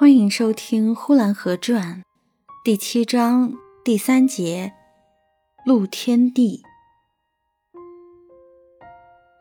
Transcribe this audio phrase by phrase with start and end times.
[0.00, 2.04] 欢迎收听《呼兰河传》
[2.64, 4.72] 第七章第三节
[5.66, 6.62] “陆天地”。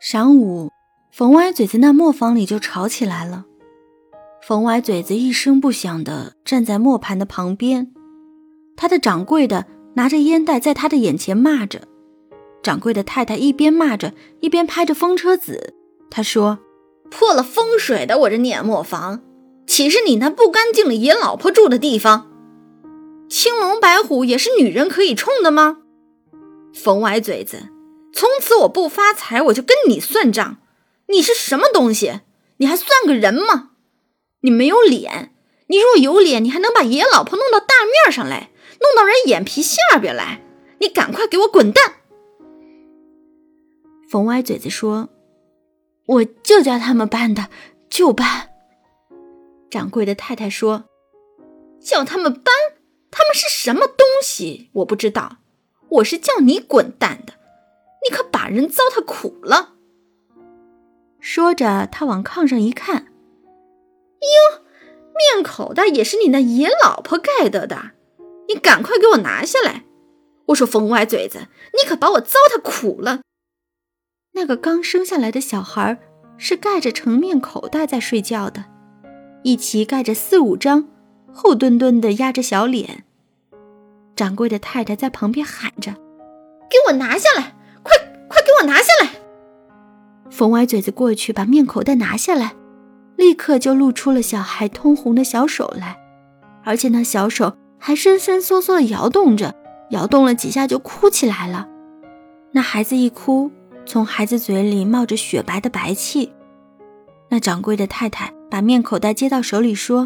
[0.01, 0.71] 晌午，
[1.11, 3.45] 冯歪嘴子那磨坊里就吵起来了。
[4.41, 7.93] 冯歪嘴子一声不响地站在磨盘的旁边，
[8.75, 11.87] 他的掌柜的拿着烟袋在他的眼前骂着。
[12.63, 15.75] 掌柜的太太一边骂着，一边拍着风车子，
[16.09, 16.57] 他说
[17.11, 19.21] ：“破了风水的，我这碾磨坊！”
[19.77, 22.31] 岂是你那不干净的野老婆住的地方？
[23.29, 25.77] 青龙白虎也是女人可以冲的吗？
[26.73, 27.69] 冯歪嘴子，
[28.11, 30.57] 从此我不发财，我就跟你算账。
[31.09, 32.21] 你是什么东西？
[32.57, 33.73] 你还算个人吗？
[34.41, 35.35] 你没有脸！
[35.67, 38.49] 你若有脸，你还能把野老婆弄到大面上来，
[38.81, 40.41] 弄到人眼皮下边来？
[40.79, 41.97] 你赶快给我滚蛋！
[44.09, 45.09] 冯歪嘴子说
[46.07, 47.49] ：“我就叫他们搬的，
[47.87, 48.49] 就搬。”
[49.69, 50.85] 掌柜的太太说
[51.79, 52.53] ：“叫他们搬，
[53.11, 54.69] 他们是什么东西？
[54.73, 55.37] 我不知道。
[55.89, 57.33] 我是叫你滚蛋的，
[58.03, 59.75] 你可把人糟蹋苦了。”
[61.19, 63.07] 说着，他往炕上一看，
[64.21, 64.63] 哟，
[65.15, 67.91] 面口袋也是你那野老婆盖得的，
[68.47, 69.85] 你赶快给我拿下来！
[70.47, 73.21] 我说冯歪嘴子，你可把我糟蹋苦了。
[74.33, 75.99] 那个刚生下来的小孩
[76.37, 78.65] 是盖着成面口袋在睡觉的。
[79.47, 80.89] 一齐盖着四五张，
[81.31, 83.05] 厚墩墩的压着小脸。
[84.13, 85.93] 掌柜的太太在旁边喊着
[86.69, 87.55] ：“给我拿下来！
[87.81, 87.95] 快
[88.27, 89.09] 快给我拿下来！”
[90.29, 92.55] 冯歪嘴子过去把面口袋拿下来，
[93.15, 95.97] 立刻就露出了小孩通红的小手来，
[96.65, 99.55] 而且那小手还伸伸缩缩的摇动着，
[99.91, 101.69] 摇动了几下就哭起来了。
[102.51, 103.49] 那孩子一哭，
[103.85, 106.33] 从孩子嘴里冒着雪白的白气。
[107.29, 108.37] 那掌柜的太太。
[108.49, 110.05] 把面口袋接到手里，说：“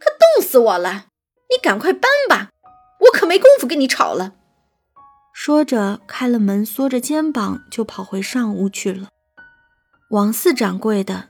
[0.00, 1.08] 可冻死我了！
[1.50, 2.48] 你赶快搬吧，
[3.00, 4.32] 我可没工夫跟你吵了。”
[5.34, 9.08] 说着，开了门，缩着肩膀就跑回上屋去了。
[10.08, 11.28] 王四掌柜的，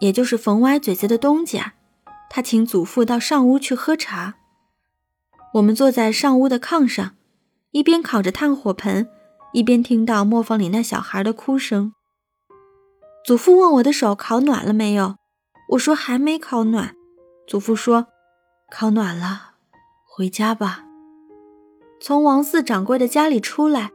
[0.00, 1.74] 也就是冯歪嘴子的东家，
[2.28, 4.34] 他请祖父到上屋去喝茶。
[5.54, 7.14] 我们坐在上屋的炕上，
[7.70, 9.08] 一边烤着炭火盆，
[9.52, 11.92] 一边听到磨坊里那小孩的哭声。
[13.30, 15.14] 祖父问我的手烤暖了没有。
[15.68, 16.96] 我说还没烤暖，
[17.46, 18.08] 祖父说
[18.68, 19.52] 烤暖了，
[20.04, 20.84] 回家吧。
[22.00, 23.92] 从王四掌柜的家里出来，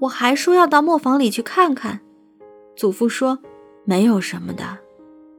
[0.00, 2.00] 我还说要到磨坊里去看看。
[2.74, 3.40] 祖父说
[3.84, 4.78] 没有什么的，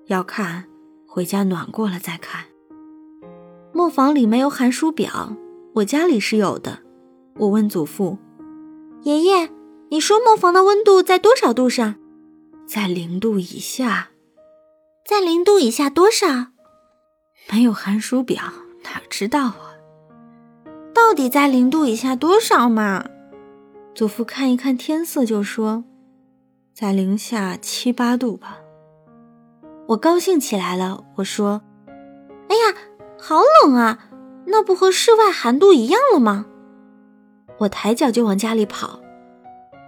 [0.05, 0.65] 要看
[1.07, 2.45] 回家暖过了再看。
[3.71, 5.35] 磨坊里没有寒暑表，
[5.73, 6.77] 我家里是有的。
[7.39, 8.19] 我问祖父
[9.01, 9.49] ：“爷爷，
[9.89, 11.95] 你说磨坊的温度在多少度上？
[12.67, 14.09] 在零度以下。”
[15.05, 16.27] 在零度以下多少？
[17.51, 18.41] 没有寒暑表，
[18.83, 19.73] 哪知道啊？
[20.93, 23.05] 到底在零度以下多少嘛？
[23.93, 25.83] 祖父看一看天色，就说
[26.73, 28.59] ：“在零下七八度吧。”
[29.89, 31.61] 我高兴起来了，我说
[32.47, 32.73] ：“哎呀，
[33.19, 34.09] 好冷啊！
[34.47, 36.45] 那不和室外寒度一样了吗？”
[37.59, 39.01] 我抬脚就往家里跑，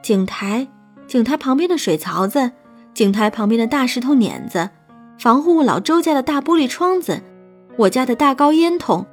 [0.03, 0.68] 井台、
[1.08, 2.52] 井台旁边的水槽子、
[2.95, 4.72] 井台旁边的大石头碾子。
[5.17, 7.22] 防护老周家的大玻璃窗子，
[7.78, 9.06] 我家的大高烟筒，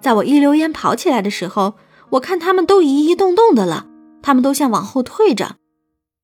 [0.00, 1.74] 在我一溜烟跑起来的时候，
[2.10, 3.86] 我看他们都移移动动的了，
[4.22, 5.56] 他们都像往后退着。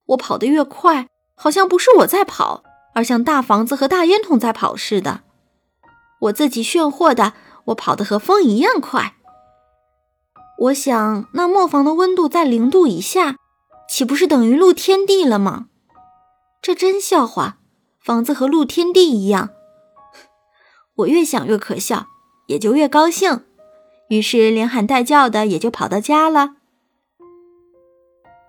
[0.07, 2.63] 我跑得越快，好像不是我在跑，
[2.95, 5.21] 而像大房子和大烟筒在跑似的。
[6.23, 7.35] 我自己炫货的，
[7.67, 9.17] 我跑得和风一样快。
[10.59, 13.37] 我想，那磨坊的温度在零度以下，
[13.87, 15.67] 岂不是等于露天地了吗？
[16.67, 17.59] 这真笑话。
[18.01, 19.51] 房子和露天地一样，
[20.99, 22.09] 我越想越可笑，
[22.49, 23.45] 也就越高兴，
[24.09, 26.57] 于是连喊带叫的也就跑到家了。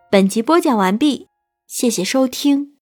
[0.10, 1.28] 本集播讲完毕，
[1.68, 2.74] 谢谢收听。